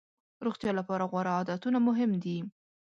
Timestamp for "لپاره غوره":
0.79-1.31